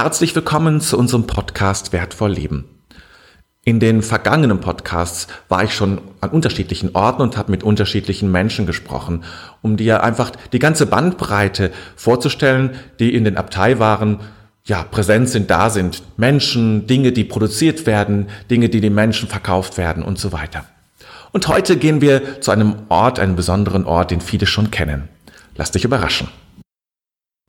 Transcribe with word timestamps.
Herzlich 0.00 0.32
willkommen 0.36 0.80
zu 0.80 0.96
unserem 0.96 1.26
Podcast 1.26 1.92
Wertvoll 1.92 2.30
Leben. 2.30 2.66
In 3.64 3.80
den 3.80 4.00
vergangenen 4.00 4.60
Podcasts 4.60 5.26
war 5.48 5.64
ich 5.64 5.74
schon 5.74 6.00
an 6.20 6.30
unterschiedlichen 6.30 6.94
Orten 6.94 7.20
und 7.20 7.36
habe 7.36 7.50
mit 7.50 7.64
unterschiedlichen 7.64 8.30
Menschen 8.30 8.64
gesprochen, 8.64 9.24
um 9.60 9.76
dir 9.76 10.04
einfach 10.04 10.30
die 10.52 10.60
ganze 10.60 10.86
Bandbreite 10.86 11.72
vorzustellen, 11.96 12.76
die 13.00 13.12
in 13.12 13.24
den 13.24 13.36
Abteiwaren 13.36 14.20
ja, 14.64 14.84
präsent 14.84 15.30
sind, 15.30 15.50
da 15.50 15.68
sind. 15.68 16.04
Menschen, 16.16 16.86
Dinge, 16.86 17.10
die 17.10 17.24
produziert 17.24 17.84
werden, 17.84 18.28
Dinge, 18.52 18.68
die 18.68 18.80
den 18.80 18.94
Menschen 18.94 19.28
verkauft 19.28 19.78
werden 19.78 20.04
und 20.04 20.16
so 20.20 20.30
weiter. 20.30 20.64
Und 21.32 21.48
heute 21.48 21.76
gehen 21.76 22.00
wir 22.00 22.40
zu 22.40 22.52
einem 22.52 22.76
Ort, 22.88 23.18
einem 23.18 23.34
besonderen 23.34 23.84
Ort, 23.84 24.12
den 24.12 24.20
viele 24.20 24.46
schon 24.46 24.70
kennen. 24.70 25.08
Lass 25.56 25.72
dich 25.72 25.84
überraschen. 25.84 26.28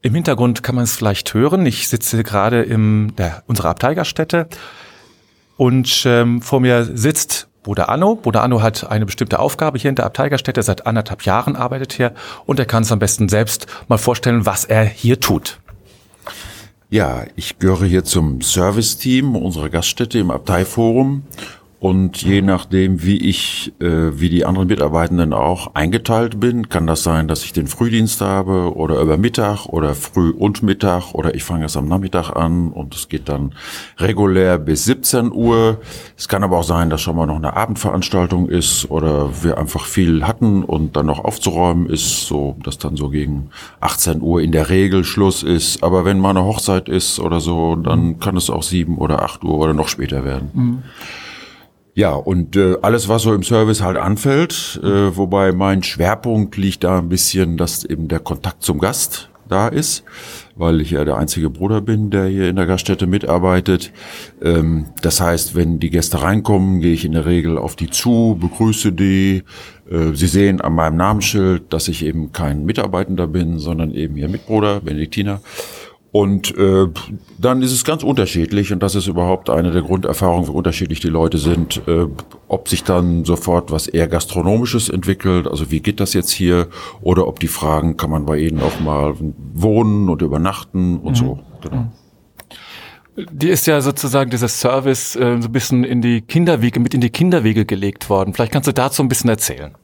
Im 0.02 0.16
Hintergrund 0.16 0.64
kann 0.64 0.76
man 0.76 0.86
es 0.86 0.96
vielleicht 0.96 1.34
hören. 1.34 1.66
Ich 1.66 1.90
sitze 1.90 2.24
gerade 2.24 2.62
in 2.62 3.14
der, 3.18 3.44
unserer 3.48 3.70
Abteigerstätte 3.70 4.48
und 5.58 6.04
ähm, 6.06 6.42
vor 6.42 6.62
mir 6.62 6.86
sitzt 6.86 7.50
Bruder 7.64 7.90
Anno. 7.90 8.16
Bruder 8.16 8.42
Anno 8.42 8.62
hat 8.62 8.90
eine 8.90 9.06
bestimmte 9.06 9.40
Aufgabe 9.40 9.78
hier 9.78 9.90
in 9.90 9.96
der 9.96 10.06
Abteigerstätte. 10.06 10.64
Seit 10.64 10.88
anderthalb 10.88 11.24
Jahren 11.26 11.58
arbeitet 11.58 11.92
hier 11.92 12.14
und 12.46 12.60
er 12.60 12.66
kann 12.66 12.84
es 12.84 12.94
am 12.94 13.00
besten 13.00 13.28
selbst 13.28 13.68
mal 13.90 13.98
vorstellen, 13.98 14.46
was 14.46 14.64
er 14.64 14.86
hier 14.86 15.20
tut. 15.20 15.60
Ja, 16.90 17.26
ich 17.36 17.60
gehöre 17.60 17.86
hier 17.86 18.06
zum 18.06 18.42
Serviceteam 18.42 19.36
unserer 19.36 19.70
Gaststätte 19.70 20.18
im 20.18 20.32
Abteiforum 20.32 21.24
und 21.80 22.22
je 22.22 22.42
nachdem, 22.42 23.04
wie 23.04 23.18
ich, 23.18 23.72
äh, 23.80 24.20
wie 24.20 24.30
die 24.30 24.46
anderen 24.46 24.68
Mitarbeitenden 24.68 25.32
auch 25.32 25.76
eingeteilt 25.76 26.38
bin, 26.38 26.68
kann 26.68 26.88
das 26.88 27.04
sein, 27.04 27.30
dass 27.30 27.46
ich 27.46 27.54
den 27.54 27.68
Frühdienst 27.68 28.20
habe 28.20 28.76
oder 28.76 29.00
über 29.00 29.18
Mittag 29.18 29.66
oder 29.68 29.96
früh 29.96 30.32
und 30.32 30.62
Mittag 30.62 31.14
oder 31.14 31.36
ich 31.36 31.46
fange 31.46 31.64
erst 31.64 31.78
am 31.78 31.88
Nachmittag 31.88 32.32
an 32.36 32.74
und 32.74 32.96
es 32.96 33.08
geht 33.08 33.30
dann 33.30 33.54
regulär 33.98 34.58
bis 34.58 34.84
17 34.84 35.32
Uhr. 35.32 35.80
Es 36.18 36.28
kann 36.28 36.44
aber 36.44 36.58
auch 36.58 36.64
sein, 36.64 36.90
dass 36.90 37.00
schon 37.00 37.16
mal 37.16 37.28
noch 37.28 37.38
eine 37.38 37.56
Abendveranstaltung 37.56 38.50
ist 38.50 38.92
oder 38.92 39.42
wir 39.42 39.58
einfach 39.58 39.86
viel 39.86 40.28
hatten 40.28 40.66
und 40.66 40.98
dann 40.98 41.06
noch 41.06 41.24
aufzuräumen 41.24 41.90
ist, 41.90 42.28
so 42.28 42.58
dass 42.62 42.78
dann 42.78 42.98
so 42.98 43.08
gegen 43.08 43.52
18 43.80 44.22
Uhr 44.22 44.42
in 44.42 44.52
der 44.52 44.70
Regel 44.70 45.06
Schluss 45.06 45.44
ist. 45.44 45.82
Aber 45.82 46.04
wenn 46.04 46.20
mal 46.20 46.32
eine 46.32 46.44
Hochzeit 46.44 46.90
ist 46.90 47.22
oder 47.22 47.40
so, 47.40 47.78
dann 47.78 48.20
kann 48.20 48.36
es 48.36 48.50
auch 48.50 48.64
7 48.64 48.98
oder 48.98 49.24
8 49.24 49.46
Uhr 49.46 49.58
oder 49.58 49.74
noch 49.74 49.88
später 49.88 50.26
werden. 50.26 50.52
Mhm. 50.54 50.84
Ja, 52.00 52.14
und 52.14 52.56
äh, 52.56 52.78
alles, 52.82 53.10
was 53.10 53.24
so 53.24 53.34
im 53.34 53.44
Service 53.44 53.82
halt 53.82 53.98
anfällt, 53.98 54.80
äh, 54.82 55.18
wobei 55.18 55.52
mein 55.52 55.84
Schwerpunkt 55.84 56.56
liegt 56.56 56.86
da 56.86 57.00
ein 57.00 57.10
bisschen, 57.10 57.58
dass 57.58 57.84
eben 57.84 58.08
der 58.08 58.22
Kontakt 58.22 58.64
zum 58.64 58.80
Gast 58.80 59.30
da 59.50 59.68
ist, 59.68 60.06
weil 60.56 60.80
ich 60.80 60.92
ja 60.92 61.04
der 61.04 61.18
einzige 61.18 61.50
Bruder 61.50 61.82
bin, 61.82 62.10
der 62.10 62.28
hier 62.28 62.48
in 62.48 62.56
der 62.56 62.68
Gaststätte 62.68 63.06
mitarbeitet. 63.06 63.92
Ähm, 64.42 64.86
das 65.02 65.20
heißt, 65.20 65.56
wenn 65.56 65.82
die 65.82 65.90
Gäste 65.90 66.22
reinkommen, 66.22 66.80
gehe 66.80 66.94
ich 66.94 67.04
in 67.04 67.12
der 67.12 67.26
Regel 67.26 67.58
auf 67.58 67.76
die 67.76 67.90
zu, 67.90 68.38
begrüße 68.40 68.94
die. 68.94 69.44
Äh, 69.92 70.14
Sie 70.14 70.28
sehen 70.28 70.62
an 70.62 70.76
meinem 70.76 70.96
Namensschild, 70.96 71.74
dass 71.74 71.90
ich 71.90 72.06
eben 72.06 72.32
kein 72.32 72.64
Mitarbeitender 72.64 73.28
bin, 73.28 73.60
sondern 73.60 73.94
eben 73.94 74.16
ihr 74.16 74.30
Mitbruder, 74.30 74.80
Benediktiner. 74.80 75.42
Und 76.12 76.58
äh, 76.58 76.88
dann 77.38 77.62
ist 77.62 77.72
es 77.72 77.84
ganz 77.84 78.02
unterschiedlich 78.02 78.74
und 78.74 78.82
das 78.82 78.96
ist 78.96 79.08
überhaupt 79.08 79.50
eine 79.50 79.70
der 79.70 79.84
Grunderfahrungen, 79.84 80.48
wie 80.48 80.52
unterschiedlich 80.52 81.00
die 81.02 81.08
Leute 81.08 81.38
sind, 81.38 81.82
äh, 81.88 82.08
ob 82.48 82.68
sich 82.68 82.84
dann 82.84 83.26
sofort 83.26 83.72
was 83.72 83.88
eher 83.88 84.08
gastronomisches 84.08 84.90
entwickelt, 84.90 85.48
also 85.48 85.70
wie 85.70 85.82
geht 85.82 86.00
das 86.00 86.14
jetzt 86.14 86.32
hier, 86.32 86.68
oder 87.02 87.28
ob 87.28 87.40
die 87.40 87.48
fragen, 87.48 87.96
kann 87.96 88.10
man 88.10 88.26
bei 88.26 88.40
ihnen 88.40 88.60
auch 88.62 88.80
mal 88.80 89.14
wohnen 89.54 90.10
und 90.10 90.24
übernachten 90.24 90.98
und 90.98 91.12
mhm. 91.12 91.16
so. 91.16 91.40
Genau. 91.62 91.92
Die 93.32 93.50
ist 93.50 93.68
ja 93.68 93.82
sozusagen 93.82 94.32
dieser 94.32 94.48
Service 94.48 95.16
äh, 95.16 95.38
so 95.40 95.48
ein 95.48 95.52
bisschen 95.52 95.84
in 95.84 96.02
die 96.02 96.22
Kinderwege, 96.22 96.80
mit 96.80 96.96
in 96.96 97.02
die 97.02 97.10
Kinderwege 97.12 97.66
gelegt 97.66 98.10
worden. 98.10 98.34
Vielleicht 98.34 98.54
kannst 98.54 98.68
du 98.68 98.74
dazu 98.74 99.04
ein 99.04 99.10
bisschen 99.10 99.30
erzählen. 99.30 99.76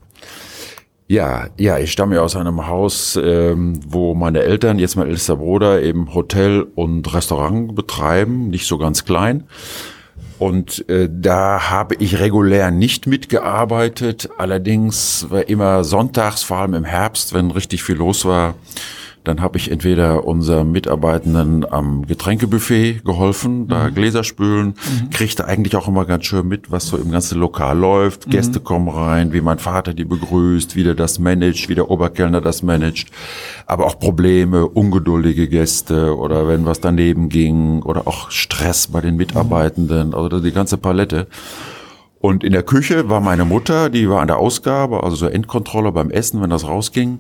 Ja, 1.08 1.50
ja, 1.58 1.78
ich 1.78 1.92
stamme 1.92 2.16
ja 2.16 2.22
aus 2.22 2.36
einem 2.36 2.66
Haus, 2.66 3.16
ähm, 3.22 3.80
wo 3.86 4.16
meine 4.16 4.40
Eltern, 4.40 4.80
jetzt 4.80 4.96
mein 4.96 5.08
ältester 5.08 5.36
Bruder, 5.36 5.84
eben 5.84 6.16
Hotel 6.16 6.66
und 6.74 7.14
Restaurant 7.14 7.76
betreiben, 7.76 8.50
nicht 8.50 8.66
so 8.66 8.80
ganz 8.80 9.06
klein. 9.06 9.44
Und 10.40 10.90
äh, 10.90 11.08
da 11.12 11.70
habe 11.70 11.96
ich 11.96 12.20
regulär 12.20 12.72
nicht 12.72 13.06
mitgearbeitet. 13.06 14.30
Allerdings 14.40 15.28
war 15.30 15.48
immer 15.48 15.84
sonntags, 15.84 16.42
vor 16.42 16.58
allem 16.58 16.74
im 16.74 16.86
Herbst, 16.86 17.34
wenn 17.34 17.52
richtig 17.52 17.84
viel 17.84 17.96
los 17.96 18.26
war, 18.26 18.56
dann 19.28 19.42
habe 19.42 19.58
ich 19.58 19.72
entweder 19.72 20.26
unserem 20.26 20.72
Mitarbeitenden 20.72 21.66
am 21.72 22.06
Getränkebuffet 22.06 23.04
geholfen, 23.04 23.68
da 23.68 23.90
mhm. 23.90 23.96
Gläser 23.96 24.24
spülen, 24.24 24.68
mhm. 24.68 25.10
kriegte 25.10 25.46
eigentlich 25.46 25.76
auch 25.76 25.88
immer 25.88 26.06
ganz 26.06 26.26
schön 26.26 26.48
mit, 26.48 26.72
was 26.72 26.88
so 26.88 26.98
im 26.98 27.12
ganzen 27.12 27.40
Lokal 27.40 27.78
läuft. 27.78 28.28
Mhm. 28.28 28.32
Gäste 28.32 28.60
kommen 28.60 28.90
rein, 28.90 29.34
wie 29.34 29.42
mein 29.42 29.60
Vater 29.60 29.94
die 29.94 30.06
begrüßt, 30.06 30.76
wie 30.76 30.84
der 30.84 30.96
das 30.96 31.20
managt, 31.20 31.70
wie 31.70 31.76
der 31.76 31.90
Oberkellner 31.90 32.42
das 32.42 32.64
managt. 32.64 33.10
Aber 33.66 33.86
auch 33.86 34.00
Probleme, 34.00 34.68
ungeduldige 34.68 35.48
Gäste 35.48 36.16
oder 36.18 36.48
wenn 36.48 36.66
was 36.66 36.80
daneben 36.80 37.30
ging 37.30 37.82
oder 37.82 38.08
auch 38.08 38.32
Stress 38.32 38.88
bei 38.88 39.02
den 39.02 39.16
Mitarbeitenden, 39.16 40.14
also 40.14 40.40
die 40.40 40.52
ganze 40.52 40.78
Palette. 40.78 41.28
Und 42.26 42.44
in 42.44 42.54
der 42.54 42.64
Küche 42.64 43.08
war 43.08 43.22
meine 43.22 43.46
Mutter, 43.46 43.92
die 43.92 44.10
war 44.10 44.22
an 44.22 44.28
der 44.28 44.38
Ausgabe, 44.38 45.04
also 45.04 45.16
so 45.16 45.28
Endkontrolle 45.28 45.92
beim 45.92 46.10
Essen, 46.10 46.42
wenn 46.42 46.50
das 46.50 46.66
rausging. 46.66 47.20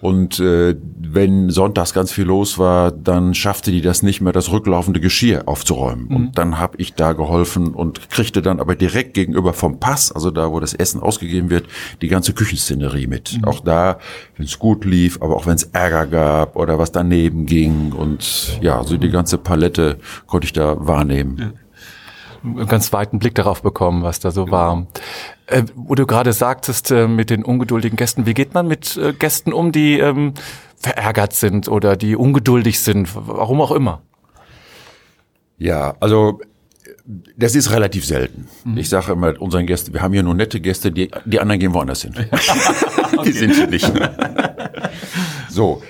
Und 0.00 0.38
äh, 0.38 0.76
wenn 0.98 1.50
sonntags 1.50 1.94
ganz 1.94 2.12
viel 2.12 2.24
los 2.24 2.58
war, 2.58 2.92
dann 2.92 3.32
schaffte 3.34 3.70
die 3.70 3.80
das 3.80 4.02
nicht 4.02 4.20
mehr, 4.20 4.32
das 4.32 4.50
rücklaufende 4.50 5.00
Geschirr 5.00 5.44
aufzuräumen. 5.46 6.08
Mhm. 6.08 6.16
Und 6.16 6.38
dann 6.38 6.58
habe 6.58 6.76
ich 6.78 6.94
da 6.94 7.12
geholfen 7.12 7.74
und 7.74 8.10
kriegte 8.10 8.42
dann 8.42 8.60
aber 8.60 8.74
direkt 8.74 9.14
gegenüber 9.14 9.54
vom 9.54 9.80
Pass, 9.80 10.12
also 10.12 10.30
da, 10.30 10.50
wo 10.50 10.60
das 10.60 10.74
Essen 10.74 11.00
ausgegeben 11.00 11.48
wird, 11.48 11.66
die 12.02 12.08
ganze 12.08 12.34
Küchenszenerie 12.34 13.06
mit. 13.06 13.38
Mhm. 13.38 13.44
Auch 13.44 13.60
da, 13.60 13.98
wenn 14.36 14.46
es 14.46 14.58
gut 14.58 14.84
lief, 14.84 15.22
aber 15.22 15.36
auch 15.36 15.46
wenn 15.46 15.54
es 15.54 15.64
Ärger 15.64 16.06
gab 16.06 16.56
oder 16.56 16.78
was 16.78 16.92
daneben 16.92 17.46
ging. 17.46 17.92
Und 17.92 18.58
ja, 18.60 18.78
also 18.78 18.96
die 18.96 19.10
ganze 19.10 19.38
Palette 19.38 19.98
konnte 20.26 20.44
ich 20.44 20.52
da 20.52 20.76
wahrnehmen. 20.86 21.36
Ja 21.38 21.63
einen 22.44 22.66
ganz 22.66 22.92
weiten 22.92 23.18
Blick 23.18 23.34
darauf 23.34 23.62
bekommen, 23.62 24.02
was 24.02 24.20
da 24.20 24.30
so 24.30 24.50
war. 24.50 24.86
Äh, 25.46 25.64
wo 25.74 25.94
du 25.94 26.06
gerade 26.06 26.32
sagtest, 26.32 26.90
äh, 26.90 27.08
mit 27.08 27.30
den 27.30 27.44
ungeduldigen 27.44 27.96
Gästen, 27.96 28.26
wie 28.26 28.34
geht 28.34 28.54
man 28.54 28.68
mit 28.68 28.96
äh, 28.96 29.12
Gästen 29.12 29.52
um, 29.52 29.72
die 29.72 29.98
ähm, 29.98 30.34
verärgert 30.76 31.32
sind 31.32 31.68
oder 31.68 31.96
die 31.96 32.16
ungeduldig 32.16 32.80
sind, 32.80 33.10
warum 33.14 33.60
auch 33.60 33.72
immer? 33.72 34.02
Ja, 35.58 35.94
also 36.00 36.40
das 37.36 37.54
ist 37.54 37.70
relativ 37.70 38.04
selten. 38.06 38.48
Mhm. 38.64 38.78
Ich 38.78 38.88
sage 38.88 39.12
immer 39.12 39.40
unseren 39.40 39.66
Gästen, 39.66 39.92
wir 39.92 40.02
haben 40.02 40.12
hier 40.12 40.22
nur 40.22 40.34
nette 40.34 40.60
Gäste, 40.60 40.90
die, 40.90 41.10
die 41.24 41.40
anderen 41.40 41.60
gehen 41.60 41.74
woanders 41.74 42.02
hin. 42.02 42.14
die 43.24 43.32
sind 43.32 43.54
hier 43.54 43.66
nicht. 43.66 43.90
so, 45.48 45.82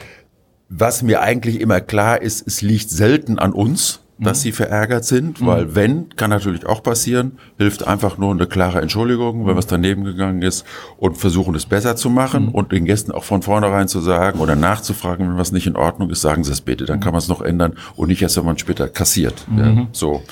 was 0.68 1.02
mir 1.02 1.20
eigentlich 1.20 1.60
immer 1.60 1.80
klar 1.80 2.20
ist, 2.20 2.46
es 2.46 2.62
liegt 2.62 2.90
selten 2.90 3.38
an 3.38 3.52
uns, 3.52 4.00
dass 4.24 4.38
mhm. 4.38 4.42
sie 4.42 4.52
verärgert 4.52 5.04
sind, 5.04 5.40
mhm. 5.40 5.46
weil 5.46 5.74
wenn, 5.74 6.08
kann 6.16 6.30
natürlich 6.30 6.66
auch 6.66 6.82
passieren, 6.82 7.38
hilft 7.58 7.86
einfach 7.86 8.18
nur 8.18 8.32
eine 8.32 8.46
klare 8.46 8.80
Entschuldigung, 8.80 9.46
wenn 9.46 9.56
was 9.56 9.66
daneben 9.66 10.04
gegangen 10.04 10.42
ist 10.42 10.64
und 10.96 11.16
versuchen 11.16 11.54
es 11.54 11.66
besser 11.66 11.96
zu 11.96 12.10
machen 12.10 12.46
mhm. 12.46 12.48
und 12.50 12.72
den 12.72 12.84
Gästen 12.84 13.12
auch 13.12 13.24
von 13.24 13.42
vornherein 13.42 13.88
zu 13.88 14.00
sagen 14.00 14.40
oder 14.40 14.56
nachzufragen, 14.56 15.28
wenn 15.28 15.38
was 15.38 15.52
nicht 15.52 15.66
in 15.66 15.76
Ordnung 15.76 16.10
ist, 16.10 16.22
sagen 16.22 16.44
sie 16.44 16.52
es 16.52 16.60
bitte, 16.60 16.84
dann 16.84 17.00
kann 17.00 17.12
man 17.12 17.18
es 17.18 17.28
noch 17.28 17.42
ändern 17.42 17.74
und 17.96 18.08
nicht 18.08 18.22
erst, 18.22 18.36
wenn 18.36 18.44
man 18.44 18.58
später 18.58 18.88
kassiert. 18.88 19.46
Ja, 19.56 19.64
mhm. 19.64 19.88
so. 19.92 20.22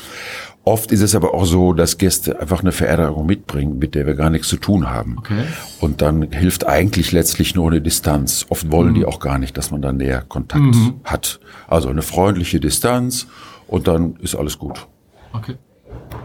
Oft 0.64 0.92
ist 0.92 1.00
es 1.00 1.16
aber 1.16 1.34
auch 1.34 1.44
so, 1.44 1.72
dass 1.72 1.98
Gäste 1.98 2.40
einfach 2.40 2.60
eine 2.60 2.70
Verärgerung 2.70 3.26
mitbringen, 3.26 3.78
mit 3.78 3.96
der 3.96 4.06
wir 4.06 4.14
gar 4.14 4.30
nichts 4.30 4.46
zu 4.46 4.56
tun 4.56 4.88
haben. 4.88 5.16
Okay. 5.18 5.42
Und 5.80 6.02
dann 6.02 6.30
hilft 6.30 6.68
eigentlich 6.68 7.10
letztlich 7.10 7.56
nur 7.56 7.68
eine 7.68 7.80
Distanz. 7.80 8.46
Oft 8.48 8.70
wollen 8.70 8.90
mhm. 8.90 8.94
die 8.94 9.04
auch 9.04 9.18
gar 9.18 9.38
nicht, 9.38 9.58
dass 9.58 9.72
man 9.72 9.82
da 9.82 9.92
näher 9.92 10.22
Kontakt 10.22 10.62
mhm. 10.62 11.00
hat. 11.02 11.40
Also 11.66 11.88
eine 11.88 12.02
freundliche 12.02 12.60
Distanz 12.60 13.26
und 13.72 13.88
dann 13.88 14.16
ist 14.20 14.34
alles 14.34 14.58
gut. 14.58 14.86
Okay. 15.32 15.56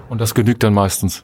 Und 0.10 0.20
das 0.20 0.36
genügt 0.36 0.64
dann 0.64 0.74
meistens? 0.74 1.24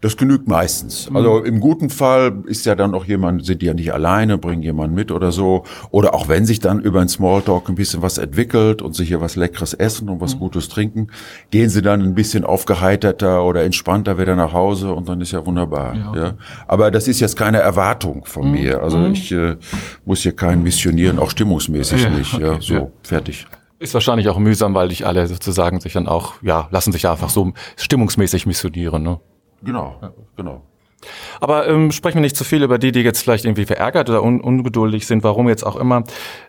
Das 0.00 0.16
genügt 0.16 0.48
meistens. 0.48 1.10
Mhm. 1.10 1.16
Also 1.16 1.44
im 1.44 1.60
guten 1.60 1.90
Fall 1.90 2.32
ist 2.46 2.64
ja 2.64 2.74
dann 2.74 2.94
auch 2.94 3.04
jemand, 3.04 3.44
sind 3.44 3.60
die 3.60 3.66
ja 3.66 3.74
nicht 3.74 3.92
alleine, 3.92 4.38
bringen 4.38 4.62
jemanden 4.62 4.94
mit 4.94 5.12
oder 5.12 5.30
so. 5.30 5.64
Oder 5.90 6.14
auch 6.14 6.28
wenn 6.28 6.46
sich 6.46 6.60
dann 6.60 6.80
über 6.80 7.02
ein 7.02 7.10
Smalltalk 7.10 7.68
ein 7.68 7.74
bisschen 7.74 8.00
was 8.00 8.16
entwickelt 8.16 8.80
und 8.80 8.94
sich 8.94 9.08
hier 9.08 9.20
was 9.20 9.36
Leckeres 9.36 9.74
essen 9.74 10.08
und 10.08 10.22
was 10.22 10.36
mhm. 10.36 10.38
Gutes 10.38 10.70
trinken, 10.70 11.08
gehen 11.50 11.68
sie 11.68 11.82
dann 11.82 12.00
ein 12.00 12.14
bisschen 12.14 12.46
aufgeheiterter 12.46 13.44
oder 13.44 13.62
entspannter 13.62 14.18
wieder 14.18 14.36
nach 14.36 14.54
Hause 14.54 14.94
und 14.94 15.10
dann 15.10 15.20
ist 15.20 15.32
ja 15.32 15.44
wunderbar. 15.44 15.94
Ja, 15.94 16.08
okay. 16.08 16.18
ja. 16.18 16.34
Aber 16.66 16.90
das 16.90 17.06
ist 17.06 17.20
jetzt 17.20 17.36
keine 17.36 17.58
Erwartung 17.58 18.24
von 18.24 18.46
mhm. 18.46 18.52
mir. 18.52 18.82
Also 18.82 18.96
mhm. 18.96 19.12
ich 19.12 19.30
äh, 19.32 19.56
muss 20.06 20.22
hier 20.22 20.32
keinen 20.32 20.62
missionieren, 20.62 21.18
auch 21.18 21.28
stimmungsmäßig 21.28 22.04
ja, 22.04 22.08
nicht. 22.08 22.32
Okay, 22.32 22.44
ja, 22.44 22.56
so, 22.62 22.74
ja. 22.74 22.86
fertig. 23.02 23.46
Ist 23.80 23.94
wahrscheinlich 23.94 24.28
auch 24.28 24.38
mühsam, 24.38 24.74
weil 24.74 24.88
dich 24.88 25.06
alle 25.06 25.26
sozusagen 25.26 25.80
sich 25.80 25.94
dann 25.94 26.06
auch, 26.06 26.34
ja, 26.42 26.68
lassen 26.70 26.92
sich 26.92 27.08
einfach 27.08 27.30
so 27.30 27.54
stimmungsmäßig 27.76 28.44
missionieren, 28.44 29.02
ne? 29.02 29.20
Genau, 29.62 29.96
genau. 30.36 30.62
Aber 31.40 31.66
ähm, 31.66 31.90
sprechen 31.90 32.16
wir 32.16 32.20
nicht 32.20 32.36
zu 32.36 32.44
viel 32.44 32.62
über 32.62 32.76
die, 32.76 32.92
die 32.92 33.00
jetzt 33.00 33.22
vielleicht 33.22 33.46
irgendwie 33.46 33.64
verärgert 33.64 34.10
oder 34.10 34.22
un 34.22 34.42
ungeduldig 34.42 35.06
sind, 35.06 35.24
warum 35.24 35.48
jetzt 35.48 35.64
auch 35.64 35.76
immer. 35.76 36.04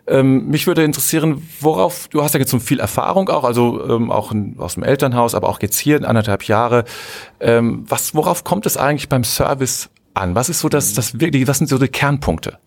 Ähm, 0.06 0.48
mich 0.48 0.66
würde 0.66 0.84
interessieren, 0.84 1.42
worauf, 1.60 2.08
du 2.08 2.22
hast 2.22 2.34
ja 2.34 2.40
jetzt 2.40 2.50
so 2.50 2.58
viel 2.58 2.80
Erfahrung 2.80 3.30
auch, 3.30 3.44
also 3.44 3.82
ähm, 3.88 4.10
auch 4.10 4.32
in, 4.32 4.56
aus 4.58 4.74
dem 4.74 4.82
Elternhaus, 4.82 5.34
aber 5.34 5.48
auch 5.48 5.62
jetzt 5.62 5.78
hier 5.78 5.96
in 5.96 6.04
anderthalb 6.04 6.44
Jahre. 6.44 6.84
Ähm, 7.40 7.86
was, 7.88 8.14
worauf 8.14 8.44
kommt 8.44 8.66
es 8.66 8.76
eigentlich 8.76 9.08
beim 9.08 9.24
Service 9.24 9.88
an? 10.12 10.34
Was 10.34 10.50
ist 10.50 10.60
so 10.60 10.68
das, 10.68 10.92
das 10.92 11.18
wirklich, 11.18 11.48
was 11.48 11.56
sind 11.56 11.68
so 11.68 11.78
die 11.78 11.88
Kernpunkte? 11.88 12.58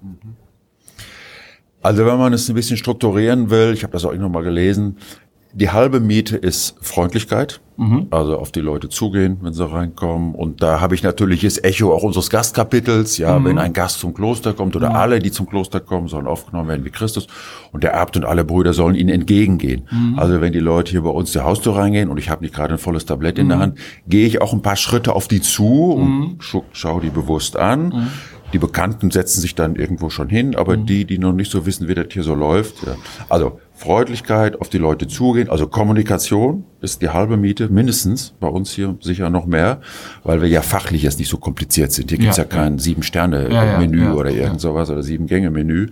Also 1.86 2.04
wenn 2.04 2.18
man 2.18 2.34
es 2.34 2.50
ein 2.50 2.56
bisschen 2.56 2.78
strukturieren 2.78 3.52
will, 3.52 3.72
ich 3.72 3.84
habe 3.84 3.94
das 3.94 4.06
auch 4.06 4.14
noch 4.16 4.28
mal 4.28 4.42
gelesen, 4.42 4.98
die 5.54 5.70
halbe 5.70 6.00
Miete 6.00 6.36
ist 6.36 6.76
Freundlichkeit, 6.82 7.62
mhm. 7.78 8.08
also 8.10 8.40
auf 8.40 8.52
die 8.52 8.60
Leute 8.60 8.90
zugehen, 8.90 9.38
wenn 9.42 9.54
sie 9.54 9.70
reinkommen. 9.70 10.34
Und 10.34 10.64
da 10.64 10.82
habe 10.82 10.96
ich 10.96 11.04
natürlich 11.04 11.42
das 11.42 11.64
Echo 11.64 11.94
auch 11.94 12.02
unseres 12.02 12.32
Gastkapitels. 12.32 13.20
Ja, 13.20 13.38
mhm. 13.38 13.46
wenn 13.46 13.58
ein 13.60 13.72
Gast 13.72 14.00
zum 14.00 14.16
Kloster 14.16 14.54
kommt 14.54 14.76
oder 14.76 14.90
mhm. 14.90 14.96
alle, 14.96 15.20
die 15.20 15.30
zum 15.30 15.48
Kloster 15.48 15.80
kommen, 15.80 16.08
sollen 16.08 16.26
aufgenommen 16.26 16.70
werden 16.70 16.86
wie 16.86 16.90
Christus. 16.90 17.28
Und 17.72 17.84
der 17.84 17.96
Abt 17.96 18.18
und 18.18 18.26
alle 18.26 18.44
Brüder 18.44 18.74
sollen 18.74 18.96
ihnen 18.96 19.10
entgegengehen. 19.10 19.88
Mhm. 19.92 20.18
Also 20.18 20.42
wenn 20.42 20.54
die 20.54 20.60
Leute 20.60 20.90
hier 20.90 21.04
bei 21.04 21.12
uns 21.12 21.34
die 21.34 21.40
Haustür 21.42 21.76
reingehen 21.76 22.10
und 22.10 22.18
ich 22.18 22.32
habe 22.32 22.44
nicht 22.44 22.56
gerade 22.56 22.74
ein 22.74 22.80
volles 22.80 23.06
Tablett 23.06 23.38
in 23.38 23.48
der 23.48 23.58
mhm. 23.58 23.62
Hand, 23.62 23.78
gehe 24.08 24.26
ich 24.26 24.42
auch 24.42 24.54
ein 24.54 24.64
paar 24.64 24.76
Schritte 24.76 25.14
auf 25.14 25.28
die 25.28 25.40
zu 25.40 25.92
und 25.92 26.10
mhm. 26.10 26.36
schaue 26.40 26.64
schau 26.72 27.00
die 27.00 27.12
bewusst 27.12 27.56
an. 27.58 28.10
Die 28.56 28.60
Bekannten 28.60 29.12
setzen 29.12 29.42
sich 29.42 29.54
dann 29.54 29.76
irgendwo 29.76 30.10
schon 30.10 30.30
hin, 30.30 30.56
aber 30.56 30.78
die, 30.78 31.04
die 31.04 31.18
noch 31.18 31.34
nicht 31.34 31.52
so 31.52 31.66
wissen, 31.66 31.90
wie 31.90 31.94
das 31.94 32.06
hier 32.12 32.24
so 32.24 32.36
läuft, 32.36 32.88
ja. 32.88 32.96
also 33.28 33.60
Freundlichkeit, 33.74 34.62
auf 34.62 34.70
die 34.70 34.78
Leute 34.78 35.08
zugehen, 35.08 35.50
also 35.50 35.68
Kommunikation 35.68 36.64
ist 36.82 37.02
die 37.02 37.10
halbe 37.10 37.38
Miete, 37.38 37.70
mindestens, 37.70 38.34
bei 38.40 38.48
uns 38.48 38.72
hier 38.72 38.96
sicher 39.02 39.30
noch 39.30 39.46
mehr, 39.46 39.82
weil 40.24 40.42
wir 40.42 40.50
ja 40.50 40.62
fachlich 40.62 41.04
jetzt 41.04 41.20
nicht 41.20 41.30
so 41.30 41.38
kompliziert 41.38 41.92
sind. 41.92 42.10
Hier 42.10 42.18
gibt's 42.18 42.38
ja, 42.38 42.44
ja 42.44 42.50
kein 42.50 42.80
Sieben-Sterne-Menü 42.80 44.00
ja, 44.00 44.06
ja, 44.06 44.14
oder 44.14 44.30
irgend 44.30 44.62
sowas 44.62 44.90
oder 44.90 45.02
Sieben-Gänge-Menü. 45.02 45.88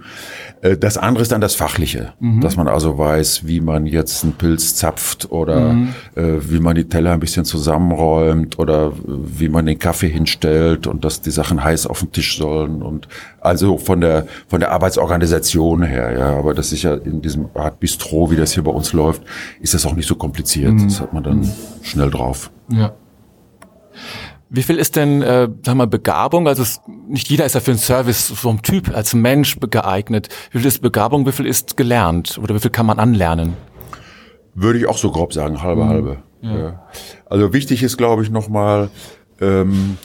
Äh, 0.62 0.78
das 0.78 0.98
andere 0.98 1.24
ist 1.24 1.32
dann 1.32 1.42
das 1.42 1.56
Fachliche, 1.56 2.14
mhm. 2.20 2.42
dass 2.42 2.56
man 2.56 2.68
also 2.68 2.98
weiß, 2.98 3.48
wie 3.48 3.62
man 3.62 3.86
jetzt 3.86 4.24
einen 4.24 4.34
Pilz 4.34 4.76
zapft 4.76 5.32
oder 5.32 5.74
mhm. 5.74 5.90
äh, 6.16 6.52
wie 6.52 6.60
man 6.60 6.76
die 6.76 6.86
Teller 6.86 7.12
ein 7.12 7.20
bisschen 7.20 7.46
zusammenräumt 7.46 8.60
oder 8.60 8.88
äh, 8.88 8.92
wie 9.06 9.50
man 9.50 9.66
den 9.66 9.80
Kaffee 9.80 10.10
hinstellt 10.10 10.88
und 10.88 11.04
dass 11.04 11.22
die 11.22 11.32
Sachen 11.32 11.64
heiß 11.64 11.88
auf 11.88 12.00
dem 12.00 12.12
Tisch 12.12 12.38
sollen 12.38 12.82
und 12.82 13.08
also 13.42 13.78
von 13.78 14.00
der 14.02 14.28
von 14.48 14.60
der 14.60 14.72
Arbeitsorganisation 14.72 15.84
her, 15.84 16.18
ja. 16.18 16.38
Aber 16.38 16.54
das 16.54 16.72
ist 16.72 16.84
ja 16.84 16.96
in 16.96 17.22
diesem 17.22 17.48
Art 17.54 17.80
Bistro, 17.80 18.32
wie 18.32 18.36
das 18.36 18.54
hier 18.54 18.64
bei 18.64 18.72
uns 18.72 18.94
läuft, 18.94 19.22
ist 19.60 19.74
das 19.74 19.86
auch 19.86 19.96
nicht 19.96 20.08
so 20.08 20.16
kompliziert. 20.16 20.73
Mhm. 20.73 20.73
Das 20.78 21.02
hat 21.02 21.14
man 21.14 21.24
dann 21.24 21.40
mhm. 21.40 21.52
schnell 21.82 22.10
drauf. 22.10 22.52
Ja. 22.70 22.94
Wie 24.50 24.62
viel 24.62 24.78
ist 24.78 24.96
denn, 24.96 25.22
äh, 25.24 25.50
sag 25.66 25.76
mal, 25.76 25.88
Begabung? 25.88 26.48
Also 26.48 26.62
es, 26.62 26.82
nicht 27.08 27.28
jeder 27.30 27.46
ist 27.46 27.56
ja 27.56 27.60
für 27.60 27.72
einen 27.72 27.80
Service 27.80 28.32
vom 28.36 28.62
Typ 28.62 28.96
als 28.96 29.16
Mensch 29.16 29.58
geeignet. 29.60 30.30
Wie 30.52 30.60
viel 30.60 30.68
ist 30.68 30.82
Begabung? 30.82 31.26
Wie 31.26 31.32
viel 31.32 31.48
ist 31.48 31.76
gelernt? 31.76 32.40
Oder 32.42 32.54
wie 32.54 32.60
viel 32.60 32.70
kann 32.70 32.86
man 32.86 33.00
anlernen? 33.00 33.54
Würde 34.54 34.78
ich 34.78 34.88
auch 34.88 34.98
so 34.98 35.12
grob 35.12 35.34
sagen, 35.34 35.64
halbe, 35.64 35.84
mhm. 35.84 35.90
halbe. 35.90 36.18
Ja. 36.42 36.58
Ja. 36.58 36.84
Also 37.26 37.52
wichtig 37.54 37.82
ist, 37.82 37.98
glaube 37.98 38.22
ich, 38.22 38.30
nochmal, 38.30 38.90
ähm, 39.42 39.98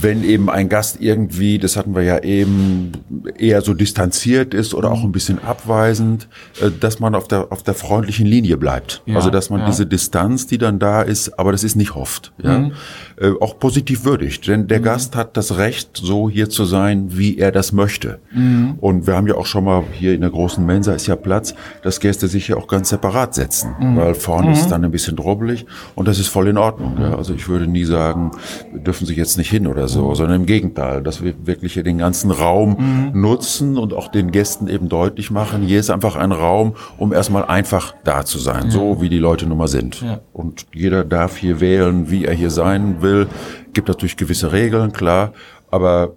wenn 0.00 0.24
eben 0.24 0.50
ein 0.50 0.68
Gast 0.68 0.98
irgendwie, 1.00 1.58
das 1.58 1.76
hatten 1.76 1.94
wir 1.94 2.02
ja 2.02 2.18
eben, 2.22 2.92
eher 3.38 3.62
so 3.62 3.74
distanziert 3.74 4.54
ist 4.54 4.74
oder 4.74 4.90
auch 4.90 5.02
ein 5.02 5.12
bisschen 5.12 5.42
abweisend, 5.42 6.28
äh, 6.60 6.70
dass 6.78 7.00
man 7.00 7.14
auf 7.14 7.28
der, 7.28 7.52
auf 7.52 7.62
der 7.62 7.74
freundlichen 7.74 8.26
Linie 8.26 8.56
bleibt. 8.56 9.02
Ja, 9.06 9.16
also 9.16 9.30
dass 9.30 9.50
man 9.50 9.60
ja. 9.60 9.66
diese 9.66 9.86
Distanz, 9.86 10.46
die 10.46 10.58
dann 10.58 10.78
da 10.78 11.02
ist, 11.02 11.38
aber 11.38 11.52
das 11.52 11.64
ist 11.64 11.76
nicht 11.76 11.94
hofft, 11.94 12.32
ja, 12.42 12.58
mhm. 12.58 12.72
Äh, 13.16 13.30
auch 13.40 13.60
positiv 13.60 14.04
würdigt. 14.04 14.48
Denn 14.48 14.66
der 14.66 14.80
mhm. 14.80 14.84
Gast 14.84 15.14
hat 15.14 15.36
das 15.36 15.56
Recht, 15.56 15.96
so 15.96 16.28
hier 16.28 16.50
zu 16.50 16.64
sein, 16.64 17.16
wie 17.16 17.38
er 17.38 17.52
das 17.52 17.72
möchte. 17.72 18.18
Mhm. 18.32 18.74
Und 18.80 19.06
wir 19.06 19.14
haben 19.14 19.28
ja 19.28 19.36
auch 19.36 19.46
schon 19.46 19.64
mal 19.64 19.84
hier 19.92 20.14
in 20.14 20.20
der 20.20 20.30
großen 20.30 20.64
Mensa 20.64 20.92
ist 20.92 21.06
ja 21.06 21.14
Platz, 21.14 21.54
dass 21.82 22.00
Gäste 22.00 22.26
sich 22.26 22.46
hier 22.46 22.56
auch 22.56 22.66
ganz 22.66 22.88
separat 22.88 23.34
setzen, 23.34 23.74
mhm. 23.78 23.96
weil 23.96 24.14
vorne 24.14 24.52
ist 24.52 24.66
mhm. 24.66 24.70
dann 24.70 24.84
ein 24.84 24.90
bisschen 24.90 25.16
drobbelig 25.16 25.66
und 25.94 26.08
das 26.08 26.18
ist 26.18 26.28
voll 26.28 26.48
in 26.48 26.58
Ordnung. 26.58 26.96
Ja. 27.00 27.16
Also 27.16 27.34
ich 27.34 27.48
würde 27.48 27.66
nie 27.66 27.84
sagen, 27.84 28.32
dürfen 28.72 29.06
sich 29.06 29.16
jetzt 29.16 29.38
nicht 29.38 29.50
hin 29.50 29.66
oder 29.74 29.88
so, 29.88 30.14
sondern 30.14 30.42
im 30.42 30.46
Gegenteil, 30.46 31.02
dass 31.02 31.22
wir 31.22 31.34
wirklich 31.46 31.74
hier 31.74 31.82
den 31.82 31.98
ganzen 31.98 32.30
Raum 32.30 32.76
mhm. 32.78 33.20
nutzen 33.20 33.76
und 33.76 33.92
auch 33.92 34.08
den 34.08 34.30
Gästen 34.30 34.68
eben 34.68 34.88
deutlich 34.88 35.30
machen, 35.30 35.62
hier 35.62 35.80
ist 35.80 35.90
einfach 35.90 36.16
ein 36.16 36.32
Raum, 36.32 36.74
um 36.96 37.12
erstmal 37.12 37.44
einfach 37.44 37.94
da 38.04 38.24
zu 38.24 38.38
sein, 38.38 38.66
ja. 38.66 38.70
so 38.70 39.00
wie 39.00 39.08
die 39.08 39.18
Leute 39.18 39.46
nun 39.46 39.58
mal 39.58 39.68
sind. 39.68 40.00
Ja. 40.00 40.20
Und 40.32 40.66
jeder 40.72 41.04
darf 41.04 41.36
hier 41.36 41.60
wählen, 41.60 42.10
wie 42.10 42.24
er 42.24 42.34
hier 42.34 42.50
sein 42.50 43.02
will. 43.02 43.26
Gibt 43.72 43.88
natürlich 43.88 44.16
gewisse 44.16 44.52
Regeln, 44.52 44.92
klar, 44.92 45.32
aber 45.70 46.12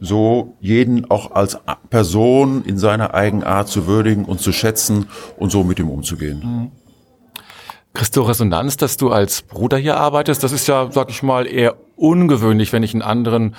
so 0.00 0.56
jeden 0.60 1.10
auch 1.10 1.32
als 1.32 1.58
Person 1.90 2.64
in 2.64 2.78
seiner 2.78 3.14
Eigenart 3.14 3.68
zu 3.68 3.86
würdigen 3.86 4.24
und 4.24 4.40
zu 4.40 4.52
schätzen 4.52 5.06
und 5.38 5.50
so 5.50 5.64
mit 5.64 5.78
ihm 5.78 5.90
umzugehen. 5.90 6.40
Mhm. 6.44 6.79
Christo 7.92 8.22
Resonanz, 8.22 8.76
dass 8.76 8.96
du 8.96 9.10
als 9.10 9.42
Bruder 9.42 9.76
hier 9.76 9.96
arbeitest, 9.96 10.42
das 10.44 10.52
ist 10.52 10.68
ja, 10.68 10.88
sag 10.92 11.10
ich 11.10 11.22
mal, 11.22 11.46
eher 11.46 11.76
ungewöhnlich, 11.96 12.72
wenn 12.72 12.82
ich 12.82 12.94
in 12.94 13.02
anderen 13.02 13.56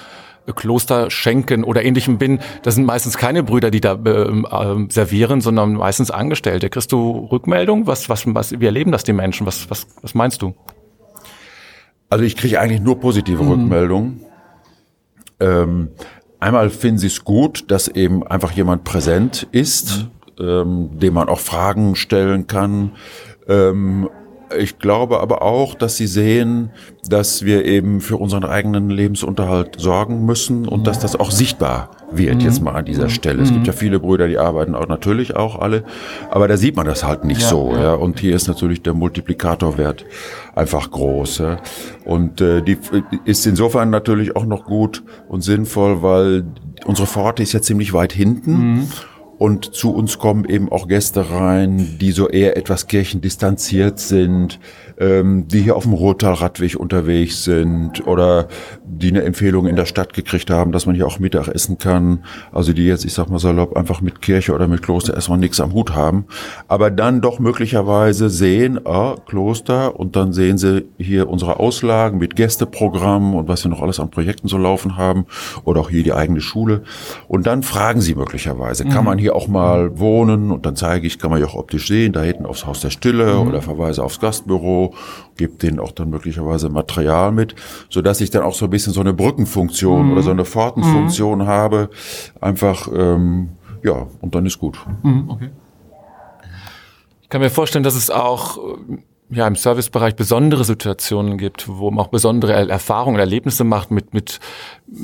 äh, 0.47 0.53
Kloster 0.53 1.11
schenken 1.11 1.63
oder 1.63 1.83
ähnlichem 1.83 2.17
bin. 2.17 2.39
Das 2.63 2.75
sind 2.75 2.85
meistens 2.85 3.17
keine 3.17 3.43
Brüder, 3.43 3.71
die 3.71 3.81
da 3.81 3.93
äh, 3.93 4.85
servieren, 4.89 5.41
sondern 5.41 5.73
meistens 5.73 6.11
Angestellte. 6.11 6.69
Kriegst 6.69 6.91
du 6.91 7.27
Rückmeldung? 7.31 7.87
Was, 7.87 8.09
was, 8.09 8.23
was, 8.27 8.59
wie 8.59 8.65
erleben 8.65 8.91
das 8.91 9.03
die 9.03 9.13
Menschen? 9.13 9.45
Was, 9.45 9.69
was, 9.69 9.85
was 10.01 10.15
meinst 10.15 10.41
du? 10.41 10.55
Also 12.09 12.23
ich 12.25 12.35
kriege 12.35 12.59
eigentlich 12.59 12.81
nur 12.81 12.99
positive 12.99 13.43
mhm. 13.43 13.49
Rückmeldungen. 13.49 14.25
Ähm, 15.39 15.89
einmal 16.39 16.69
finden 16.69 16.99
sie 16.99 17.07
es 17.07 17.23
gut, 17.23 17.69
dass 17.69 17.87
eben 17.87 18.25
einfach 18.25 18.51
jemand 18.51 18.83
präsent 18.83 19.47
ist, 19.51 20.07
mhm. 20.39 20.45
ähm, 20.45 20.99
dem 20.99 21.13
man 21.13 21.29
auch 21.29 21.39
Fragen 21.39 21.95
stellen 21.95 22.47
kann. 22.47 22.91
Ähm, 23.47 24.09
ich 24.57 24.79
glaube 24.79 25.19
aber 25.19 25.41
auch, 25.41 25.75
dass 25.75 25.97
sie 25.97 26.07
sehen, 26.07 26.71
dass 27.07 27.43
wir 27.43 27.65
eben 27.65 28.01
für 28.01 28.17
unseren 28.17 28.43
eigenen 28.43 28.89
Lebensunterhalt 28.89 29.79
sorgen 29.79 30.25
müssen 30.25 30.67
und 30.67 30.87
dass 30.87 30.99
das 30.99 31.15
auch 31.15 31.31
sichtbar 31.31 31.91
wird 32.11 32.35
mhm. 32.35 32.41
jetzt 32.41 32.61
mal 32.61 32.73
an 32.73 32.85
dieser 32.85 33.09
Stelle. 33.09 33.41
Es 33.41 33.51
gibt 33.51 33.67
ja 33.67 33.73
viele 33.73 33.99
Brüder, 33.99 34.27
die 34.27 34.37
arbeiten 34.37 34.75
auch 34.75 34.87
natürlich 34.87 35.35
auch 35.35 35.59
alle, 35.59 35.83
aber 36.29 36.47
da 36.47 36.57
sieht 36.57 36.75
man 36.75 36.85
das 36.85 37.03
halt 37.03 37.23
nicht 37.23 37.41
ja, 37.41 37.47
so. 37.47 37.71
Ja. 37.73 37.81
ja. 37.81 37.93
Und 37.93 38.19
hier 38.19 38.35
ist 38.35 38.47
natürlich 38.47 38.81
der 38.81 38.93
Multiplikatorwert 38.93 40.05
einfach 40.55 40.91
groß. 40.91 41.37
Ja. 41.39 41.57
Und 42.05 42.41
äh, 42.41 42.61
die 42.61 42.77
ist 43.25 43.45
insofern 43.45 43.89
natürlich 43.89 44.35
auch 44.35 44.45
noch 44.45 44.65
gut 44.65 45.03
und 45.29 45.41
sinnvoll, 45.41 46.01
weil 46.01 46.45
unsere 46.85 47.07
Pforte 47.07 47.43
ist 47.43 47.53
ja 47.53 47.61
ziemlich 47.61 47.93
weit 47.93 48.13
hinten. 48.13 48.51
Mhm. 48.51 48.87
Und 49.41 49.73
zu 49.73 49.91
uns 49.91 50.19
kommen 50.19 50.45
eben 50.45 50.71
auch 50.71 50.87
Gäste 50.87 51.31
rein, 51.31 51.97
die 51.99 52.11
so 52.11 52.29
eher 52.29 52.57
etwas 52.57 52.85
kirchendistanziert 52.85 53.99
sind, 53.99 54.59
ähm, 55.01 55.47
die 55.47 55.61
hier 55.61 55.75
auf 55.75 55.83
dem 55.83 55.93
Rottal-Radweg 55.93 56.75
unterwegs 56.75 57.43
sind 57.43 58.05
oder 58.05 58.47
die 58.85 59.09
eine 59.09 59.23
Empfehlung 59.23 59.65
in 59.65 59.75
der 59.75 59.85
Stadt 59.85 60.13
gekriegt 60.13 60.51
haben, 60.51 60.71
dass 60.71 60.85
man 60.85 60.93
hier 60.95 61.07
auch 61.07 61.17
Mittag 61.17 61.47
essen 61.47 61.79
kann. 61.79 62.23
Also 62.51 62.71
die 62.71 62.85
jetzt, 62.85 63.03
ich 63.03 63.13
sag 63.13 63.29
mal 63.29 63.39
salopp, 63.39 63.75
einfach 63.75 64.01
mit 64.01 64.21
Kirche 64.21 64.53
oder 64.53 64.67
mit 64.67 64.83
Kloster 64.83 65.15
erstmal 65.15 65.39
nichts 65.39 65.59
am 65.59 65.73
Hut 65.73 65.95
haben. 65.95 66.25
Aber 66.67 66.91
dann 66.91 67.19
doch 67.19 67.39
möglicherweise 67.39 68.29
sehen, 68.29 68.79
ah, 68.85 69.15
Kloster 69.25 69.99
und 69.99 70.15
dann 70.15 70.33
sehen 70.33 70.59
sie 70.59 70.85
hier 70.99 71.29
unsere 71.29 71.59
Auslagen 71.59 72.19
mit 72.19 72.35
Gästeprogrammen 72.35 73.33
und 73.33 73.47
was 73.47 73.63
wir 73.63 73.71
noch 73.71 73.81
alles 73.81 73.99
an 73.99 74.11
Projekten 74.11 74.47
so 74.47 74.57
laufen 74.57 74.97
haben 74.97 75.25
oder 75.63 75.81
auch 75.81 75.89
hier 75.89 76.03
die 76.03 76.13
eigene 76.13 76.41
Schule. 76.41 76.83
Und 77.27 77.47
dann 77.47 77.63
fragen 77.63 78.01
sie 78.01 78.13
möglicherweise, 78.13 78.85
mhm. 78.85 78.89
kann 78.89 79.05
man 79.05 79.17
hier 79.17 79.35
auch 79.35 79.47
mal 79.47 79.97
wohnen? 79.97 80.51
Und 80.51 80.67
dann 80.67 80.75
zeige 80.75 81.07
ich, 81.07 81.17
kann 81.17 81.31
man 81.31 81.39
ja 81.39 81.47
auch 81.47 81.55
optisch 81.55 81.87
sehen, 81.87 82.13
da 82.13 82.21
hinten 82.21 82.45
aufs 82.45 82.67
Haus 82.67 82.81
der 82.81 82.91
Stille 82.91 83.33
mhm. 83.33 83.47
oder 83.47 83.61
verweise 83.63 84.03
aufs 84.03 84.19
Gastbüro 84.19 84.90
gebe 85.37 85.53
denen 85.53 85.79
auch 85.79 85.91
dann 85.91 86.09
möglicherweise 86.09 86.69
Material 86.69 87.31
mit, 87.31 87.55
so 87.89 88.01
dass 88.01 88.21
ich 88.21 88.29
dann 88.29 88.43
auch 88.43 88.53
so 88.53 88.65
ein 88.65 88.71
bisschen 88.71 88.93
so 88.93 89.01
eine 89.01 89.13
Brückenfunktion 89.13 90.07
mhm. 90.07 90.11
oder 90.13 90.21
so 90.21 90.31
eine 90.31 90.45
Pfortenfunktion 90.45 91.39
mhm. 91.39 91.47
habe. 91.47 91.89
Einfach, 92.39 92.87
ähm, 92.93 93.49
ja, 93.83 94.07
und 94.21 94.35
dann 94.35 94.45
ist 94.45 94.59
gut. 94.59 94.79
Mhm, 95.03 95.29
okay. 95.29 95.49
Ich 97.21 97.29
kann 97.29 97.41
mir 97.41 97.49
vorstellen, 97.49 97.83
dass 97.83 97.95
es 97.95 98.09
auch 98.09 98.59
ja, 99.31 99.47
im 99.47 99.55
Servicebereich 99.55 100.15
besondere 100.15 100.65
Situationen 100.65 101.37
gibt, 101.37 101.67
wo 101.69 101.89
man 101.89 102.03
auch 102.03 102.09
besondere 102.09 102.53
Erfahrungen, 102.69 103.17
Erlebnisse 103.17 103.63
macht 103.63 103.89
mit, 103.89 104.13
mit 104.13 104.39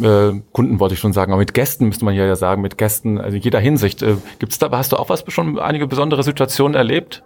äh, 0.01 0.33
Kunden, 0.51 0.79
wollte 0.79 0.95
ich 0.95 0.99
schon 0.99 1.13
sagen, 1.13 1.31
aber 1.31 1.39
mit 1.39 1.53
Gästen 1.53 1.87
müsste 1.87 2.03
man 2.03 2.13
ja 2.13 2.35
sagen, 2.35 2.61
mit 2.61 2.77
Gästen, 2.77 3.19
also 3.19 3.37
in 3.37 3.41
jeder 3.41 3.59
Hinsicht. 3.59 4.01
Äh, 4.01 4.17
gibt's 4.39 4.59
da, 4.59 4.69
hast 4.71 4.91
du 4.91 4.97
auch 4.97 5.07
was 5.09 5.23
schon 5.29 5.57
einige 5.57 5.87
besondere 5.87 6.23
Situationen 6.23 6.75
erlebt? 6.75 7.23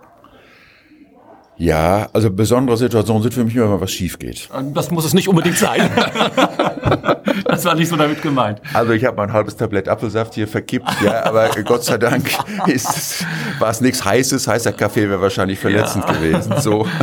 Ja, 1.58 2.10
also 2.13 2.31
besondere 2.31 2.75
Situationen 2.75 3.22
sind 3.22 3.34
für 3.34 3.43
mich 3.43 3.55
immer, 3.55 3.72
wenn 3.72 3.81
was 3.81 3.91
schief 3.91 4.17
geht. 4.17 4.50
Das 4.74 4.89
muss 4.89 5.05
es 5.05 5.13
nicht 5.13 5.27
unbedingt 5.27 5.58
sein. 5.58 5.89
das 7.46 7.65
war 7.65 7.75
nicht 7.75 7.89
so 7.89 7.96
damit 7.96 8.22
gemeint. 8.22 8.62
Also 8.74 8.93
ich 8.93 9.05
habe 9.05 9.17
mal 9.17 9.24
ein 9.24 9.34
halbes 9.34 9.55
Tablett 9.58 9.88
Apfelsaft 9.88 10.34
hier 10.34 10.48
verkippt, 10.48 10.89
ja, 11.03 11.24
aber 11.25 11.50
Gott 11.63 11.84
sei 11.84 11.98
Dank 11.98 12.29
ist 12.67 12.89
es, 12.89 13.25
war 13.60 13.70
es 13.70 13.81
nichts 13.81 14.03
Heißes. 14.03 14.48
Heißer 14.48 14.74
Kaffee 14.74 15.08
wäre 15.08 15.22
wahrscheinlich 15.22 15.60
verletzend 15.60 16.05
ja. 16.08 16.13
gewesen. 16.13 16.53
So. 16.60 16.88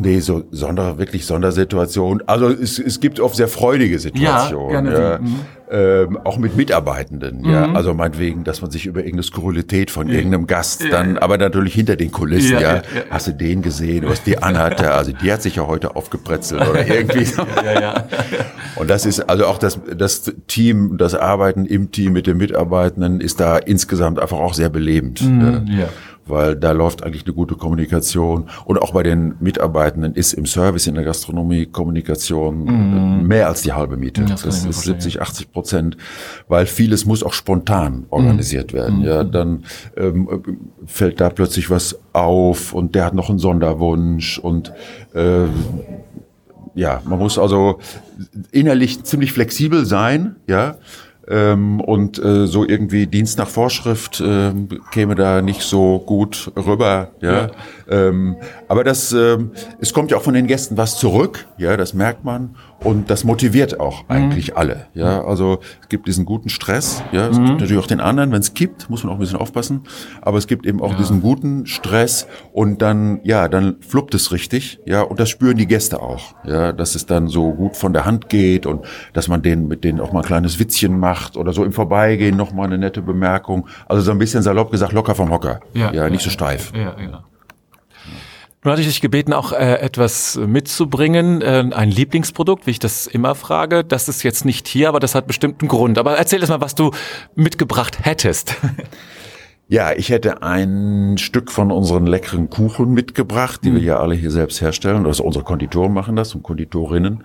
Nee, 0.00 0.20
so 0.20 0.44
Sonder, 0.50 0.98
wirklich 0.98 1.26
Sondersituation. 1.26 2.22
Also 2.26 2.48
es, 2.48 2.78
es 2.78 3.00
gibt 3.00 3.20
oft 3.20 3.36
sehr 3.36 3.48
freudige 3.48 3.98
Situationen. 3.98 4.86
Ja, 4.86 4.90
gerne. 4.90 5.10
Ja. 5.10 5.18
Mhm. 5.18 5.40
Ähm, 5.70 6.18
auch 6.24 6.38
mit 6.38 6.56
Mitarbeitenden, 6.56 7.42
mhm. 7.42 7.50
ja. 7.50 7.72
Also 7.72 7.92
meinetwegen, 7.92 8.42
dass 8.42 8.62
man 8.62 8.70
sich 8.70 8.86
über 8.86 9.00
irgendeine 9.00 9.24
Skurrilität 9.24 9.90
von 9.90 10.08
irgendeinem 10.08 10.46
Gast 10.46 10.82
ja, 10.82 10.88
dann, 10.88 11.18
aber 11.18 11.36
natürlich 11.36 11.74
hinter 11.74 11.96
den 11.96 12.10
Kulissen, 12.10 12.58
ja, 12.58 12.76
ja, 12.76 12.82
Hast 13.10 13.26
du 13.26 13.32
den 13.32 13.60
gesehen, 13.60 14.08
was 14.08 14.22
die 14.22 14.38
anhatte? 14.38 14.92
Also 14.92 15.12
die 15.12 15.30
hat 15.30 15.42
sich 15.42 15.56
ja 15.56 15.66
heute 15.66 15.94
aufgepretzelt 15.94 16.66
oder 16.66 16.86
irgendwie. 16.86 17.26
ja, 17.64 17.80
ja, 17.80 18.08
Und 18.76 18.88
das 18.88 19.04
ist 19.04 19.20
also 19.28 19.44
auch 19.44 19.58
das, 19.58 19.78
das 19.94 20.32
Team, 20.46 20.96
das 20.96 21.14
Arbeiten 21.14 21.66
im 21.66 21.90
Team 21.90 22.14
mit 22.14 22.26
den 22.26 22.38
Mitarbeitenden 22.38 23.20
ist 23.20 23.38
da 23.38 23.58
insgesamt 23.58 24.18
einfach 24.20 24.38
auch 24.38 24.54
sehr 24.54 24.70
belebend. 24.70 25.20
Mhm, 25.20 25.66
ja 25.68 25.88
weil 26.28 26.56
da 26.56 26.72
läuft 26.72 27.02
eigentlich 27.02 27.24
eine 27.24 27.34
gute 27.34 27.54
Kommunikation. 27.54 28.48
Und 28.64 28.78
auch 28.78 28.92
bei 28.92 29.02
den 29.02 29.34
Mitarbeitenden 29.40 30.14
ist 30.14 30.32
im 30.32 30.46
Service, 30.46 30.86
in 30.86 30.94
der 30.94 31.04
Gastronomie 31.04 31.66
Kommunikation 31.66 33.20
mm. 33.20 33.26
mehr 33.26 33.48
als 33.48 33.62
die 33.62 33.72
halbe 33.72 33.96
Miete. 33.96 34.22
Ja, 34.22 34.28
das, 34.28 34.42
das 34.42 34.64
ist 34.64 34.82
70, 34.82 35.20
80 35.22 35.52
Prozent, 35.52 35.96
weil 36.48 36.66
vieles 36.66 37.04
muss 37.04 37.22
auch 37.22 37.32
spontan 37.32 38.06
organisiert 38.10 38.72
mm. 38.72 38.76
werden. 38.76 39.00
Ja, 39.02 39.24
mhm. 39.24 39.32
dann 39.32 39.64
ähm, 39.96 40.28
fällt 40.86 41.20
da 41.20 41.30
plötzlich 41.30 41.70
was 41.70 41.98
auf 42.12 42.72
und 42.72 42.94
der 42.94 43.04
hat 43.04 43.14
noch 43.14 43.28
einen 43.28 43.38
Sonderwunsch 43.38 44.38
und 44.38 44.72
äh, 45.14 45.46
ja, 46.74 47.02
man 47.04 47.18
muss 47.18 47.38
also 47.38 47.80
innerlich 48.52 49.02
ziemlich 49.02 49.32
flexibel 49.32 49.84
sein, 49.84 50.36
ja, 50.46 50.76
ähm, 51.28 51.80
und 51.80 52.18
äh, 52.18 52.46
so 52.46 52.66
irgendwie 52.66 53.06
Dienst 53.06 53.38
nach 53.38 53.48
Vorschrift 53.48 54.20
äh, 54.20 54.52
käme 54.90 55.14
da 55.14 55.42
nicht 55.42 55.62
so 55.62 55.98
gut 55.98 56.50
rüber. 56.56 57.10
Ja. 57.20 57.32
ja. 57.32 57.50
Ähm, 57.88 58.36
aber 58.68 58.84
das, 58.84 59.12
ähm, 59.12 59.52
es 59.80 59.92
kommt 59.92 60.10
ja 60.10 60.16
auch 60.16 60.22
von 60.22 60.34
den 60.34 60.46
Gästen 60.46 60.76
was 60.76 60.98
zurück. 60.98 61.46
Ja, 61.58 61.76
das 61.76 61.94
merkt 61.94 62.24
man. 62.24 62.56
Und 62.84 63.10
das 63.10 63.24
motiviert 63.24 63.80
auch 63.80 64.04
mhm. 64.04 64.10
eigentlich 64.10 64.56
alle. 64.56 64.86
Ja, 64.94 65.24
also 65.24 65.60
es 65.82 65.88
gibt 65.88 66.06
diesen 66.06 66.24
guten 66.24 66.48
Stress. 66.48 67.02
Ja, 67.10 67.28
es 67.28 67.38
mhm. 67.38 67.46
gibt 67.46 67.60
natürlich 67.60 67.82
auch 67.82 67.88
den 67.88 68.00
anderen. 68.00 68.30
Wenn 68.30 68.40
es 68.40 68.54
kippt, 68.54 68.88
muss 68.88 69.02
man 69.02 69.12
auch 69.12 69.16
ein 69.16 69.20
bisschen 69.20 69.38
aufpassen. 69.38 69.82
Aber 70.22 70.38
es 70.38 70.46
gibt 70.46 70.64
eben 70.64 70.80
auch 70.80 70.92
ja. 70.92 70.96
diesen 70.96 71.20
guten 71.20 71.66
Stress. 71.66 72.28
Und 72.52 72.80
dann, 72.80 73.20
ja, 73.24 73.48
dann 73.48 73.76
fluppt 73.80 74.14
es 74.14 74.30
richtig. 74.30 74.78
Ja, 74.86 75.02
und 75.02 75.18
das 75.18 75.28
spüren 75.28 75.56
die 75.56 75.66
Gäste 75.66 76.00
auch. 76.00 76.34
Ja, 76.44 76.72
dass 76.72 76.94
es 76.94 77.06
dann 77.06 77.28
so 77.28 77.52
gut 77.52 77.76
von 77.76 77.92
der 77.92 78.04
Hand 78.04 78.28
geht 78.28 78.64
und 78.64 78.84
dass 79.12 79.26
man 79.26 79.42
denen 79.42 79.66
mit 79.66 79.82
denen 79.82 80.00
auch 80.00 80.12
mal 80.12 80.20
ein 80.20 80.26
kleines 80.26 80.58
Witzchen 80.58 80.98
macht 80.98 81.36
oder 81.36 81.52
so 81.52 81.64
im 81.64 81.72
Vorbeigehen 81.72 82.36
noch 82.36 82.52
mal 82.52 82.64
eine 82.64 82.78
nette 82.78 83.02
Bemerkung. 83.02 83.66
Also 83.86 84.02
so 84.02 84.12
ein 84.12 84.18
bisschen 84.18 84.42
salopp 84.42 84.70
gesagt, 84.70 84.92
locker 84.92 85.16
vom 85.16 85.30
Hocker. 85.30 85.60
Ja, 85.74 85.92
ja 85.92 86.08
nicht 86.08 86.22
so 86.22 86.30
steif. 86.30 86.72
Ja, 86.74 86.96
ja. 87.00 87.24
Nun 88.64 88.72
hatte 88.72 88.82
ich 88.82 88.88
dich 88.88 89.00
gebeten, 89.00 89.32
auch 89.32 89.52
äh, 89.52 89.76
etwas 89.76 90.36
mitzubringen, 90.36 91.42
äh, 91.42 91.64
ein 91.70 91.90
Lieblingsprodukt, 91.90 92.66
wie 92.66 92.72
ich 92.72 92.80
das 92.80 93.06
immer 93.06 93.36
frage. 93.36 93.84
Das 93.84 94.08
ist 94.08 94.24
jetzt 94.24 94.44
nicht 94.44 94.66
hier, 94.66 94.88
aber 94.88 94.98
das 94.98 95.14
hat 95.14 95.28
bestimmt 95.28 95.62
einen 95.62 95.68
Grund. 95.68 95.96
Aber 95.96 96.16
erzähl 96.16 96.40
erst 96.40 96.50
mal, 96.50 96.60
was 96.60 96.74
du 96.74 96.90
mitgebracht 97.34 98.04
hättest. 98.04 98.56
Ja, 99.70 99.92
ich 99.92 100.08
hätte 100.08 100.42
ein 100.42 101.18
Stück 101.18 101.52
von 101.52 101.70
unseren 101.70 102.06
leckeren 102.06 102.48
Kuchen 102.48 102.94
mitgebracht, 102.94 103.60
die 103.62 103.70
mhm. 103.70 103.74
wir 103.74 103.82
ja 103.82 104.00
alle 104.00 104.14
hier 104.14 104.30
selbst 104.30 104.62
herstellen. 104.62 105.04
Also 105.04 105.24
unsere 105.24 105.44
Konditoren 105.44 105.92
machen 105.92 106.16
das 106.16 106.34
und 106.34 106.42
Konditorinnen. 106.42 107.22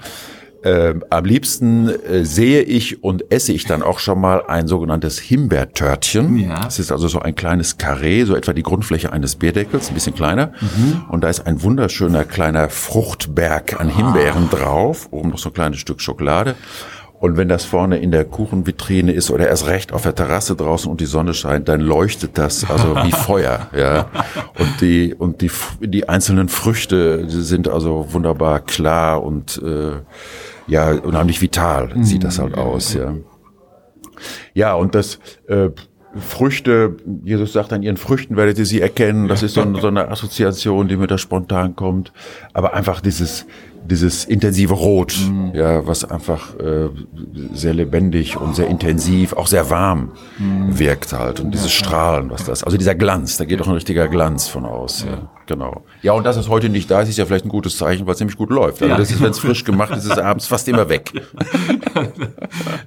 Äh, 0.64 0.96
am 1.10 1.26
liebsten 1.26 1.90
äh, 1.90 2.24
sehe 2.24 2.62
ich 2.62 3.04
und 3.04 3.32
esse 3.32 3.52
ich 3.52 3.66
dann 3.66 3.84
auch 3.84 4.00
schon 4.00 4.22
mal 4.22 4.44
ein 4.48 4.68
sogenanntes 4.68 5.20
Himbeertörtchen. 5.20 6.38
Ja. 6.38 6.62
Das 6.62 6.80
ist 6.80 6.92
also 6.92 7.10
so 7.10 7.20
ein 7.20 7.36
kleines 7.36 7.78
Karree, 7.78 8.24
so 8.24 8.36
etwa 8.36 8.54
die 8.54 8.64
Grundfläche 8.64 9.12
eines 9.12 9.36
Bierdeckels, 9.36 9.90
ein 9.90 9.94
bisschen 9.94 10.16
kleiner. 10.16 10.54
Mhm. 10.62 11.06
Und 11.10 11.24
da 11.26 11.30
ist 11.30 11.46
ein 11.46 11.62
wunderschöner 11.64 12.24
kleiner 12.24 12.70
Fruchtberg 12.70 13.80
an 13.80 13.90
Himbeeren 13.90 14.50
ah. 14.52 14.56
drauf, 14.56 15.10
oben 15.12 15.30
noch 15.30 15.38
so 15.38 15.50
ein 15.50 15.54
kleines 15.54 15.80
Stück 15.80 16.00
Schokolade. 16.00 16.56
Und 17.24 17.38
wenn 17.38 17.48
das 17.48 17.64
vorne 17.64 18.00
in 18.00 18.12
der 18.12 18.26
Kuchenvitrine 18.26 19.14
ist 19.14 19.32
oder 19.32 19.48
erst 19.48 19.68
recht 19.68 19.94
auf 19.94 20.04
der 20.04 20.14
Terrasse 20.14 20.58
draußen 20.58 20.92
und 20.92 21.00
die 21.00 21.06
Sonne 21.06 21.34
scheint, 21.34 21.70
dann 21.70 21.80
leuchtet 21.80 22.38
das 22.38 22.70
also 22.70 22.98
wie 22.98 23.12
Feuer, 23.14 23.68
ja. 23.74 24.08
Und 24.60 24.82
die 24.82 25.14
und 25.14 25.42
die 25.42 25.50
die 25.80 26.10
einzelnen 26.10 26.50
Früchte 26.50 27.26
die 27.26 27.42
sind 27.42 27.70
also 27.70 28.08
wunderbar 28.12 28.60
klar 28.60 29.24
und 29.24 29.62
äh, 29.64 30.02
ja, 30.68 30.92
unheimlich 30.92 31.42
vital 31.42 31.94
mhm. 31.96 32.04
sieht 32.04 32.24
das 32.24 32.40
halt 32.40 32.58
aus, 32.58 32.94
ja. 32.94 33.14
Ja, 34.54 34.74
und 34.76 34.96
das 34.96 35.20
äh, 35.48 35.70
Früchte, 36.16 36.98
Jesus 37.24 37.54
sagt, 37.54 37.74
an 37.74 37.82
ihren 37.82 37.98
Früchten 37.98 38.36
werdet 38.36 38.60
ihr 38.60 38.66
sie 38.66 38.82
erkennen. 38.82 39.28
Das 39.28 39.42
ist 39.42 39.56
so, 39.56 39.76
so 39.80 39.88
eine 39.88 40.10
Assoziation, 40.10 40.88
die 40.88 40.96
mir 40.96 41.08
da 41.08 41.18
spontan 41.18 41.76
kommt. 41.76 42.14
Aber 42.54 42.74
einfach 42.76 43.02
dieses, 43.02 43.48
dieses 43.86 44.26
intensive 44.26 44.74
Rot, 44.74 45.16
mhm. 45.20 45.52
ja, 45.54 45.86
was 45.86 46.06
einfach 46.06 46.58
äh, 46.58 46.90
sehr 47.54 47.74
lebendig 47.74 48.38
und 48.38 48.56
sehr 48.56 48.68
intensiv, 48.68 49.34
auch 49.34 49.48
sehr 49.48 49.70
warm 49.70 50.12
mhm. 50.38 50.80
wirkt 50.80 51.14
halt 51.14 51.40
und 51.40 51.52
dieses 51.52 51.72
Strahlen, 51.72 52.30
was 52.30 52.46
das, 52.46 52.64
also 52.64 52.78
dieser 52.78 52.96
Glanz, 52.96 53.38
da 53.38 53.46
geht 53.46 53.60
doch 53.60 53.68
ein 53.68 53.74
richtiger 53.74 54.08
Glanz 54.08 54.48
von 54.48 54.66
aus, 54.66 55.04
ja. 55.04 55.12
ja. 55.12 55.30
genau. 55.46 55.84
Ja, 56.02 56.14
und 56.14 56.24
dass 56.26 56.38
es 56.38 56.50
heute 56.50 56.70
nicht 56.70 56.90
da 56.90 57.02
ist, 57.02 57.10
ist 57.10 57.18
ja 57.18 57.26
vielleicht 57.26 57.46
ein 57.46 57.50
gutes 57.50 57.78
Zeichen, 57.78 58.06
weil 58.06 58.14
es 58.14 58.20
nämlich 58.20 58.38
gut 58.38 58.50
läuft. 58.50 58.82
Also 58.82 58.92
ja. 58.92 58.98
das 58.98 59.12
ist, 59.12 59.22
wenn 59.22 59.32
es 59.32 59.40
frisch 59.40 59.64
gemacht 59.64 59.92
ist, 59.92 60.06
ist 60.06 60.12
es 60.12 60.18
abends 60.18 60.48
fast 60.48 60.68
immer 60.68 60.88
weg. 60.90 61.12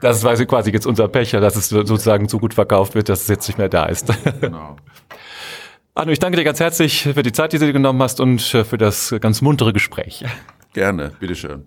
das 0.00 0.22
ist 0.22 0.48
quasi 0.48 0.70
jetzt 0.70 0.86
unser 0.86 1.08
Pecher, 1.08 1.40
dass 1.40 1.56
es 1.56 1.68
sozusagen 1.68 2.28
so 2.28 2.38
gut 2.38 2.54
verkauft 2.54 2.94
wird, 2.94 3.08
dass 3.08 3.22
es 3.22 3.28
jetzt 3.28 3.48
nicht 3.48 3.58
mehr 3.58 3.68
da 3.68 3.86
ist. 3.86 4.12
Genau. 4.40 4.76
Arno, 5.94 6.12
ich 6.12 6.18
danke 6.18 6.36
dir 6.36 6.44
ganz 6.44 6.60
herzlich 6.60 7.04
für 7.04 7.22
die 7.22 7.32
Zeit, 7.32 7.54
die 7.54 7.58
du 7.58 7.64
dir 7.64 7.72
genommen 7.72 8.02
hast 8.02 8.20
und 8.20 8.42
für 8.42 8.76
das 8.76 9.14
ganz 9.20 9.40
muntere 9.40 9.72
Gespräch. 9.72 10.24
Gerne, 10.76 11.10
bitteschön. 11.18 11.64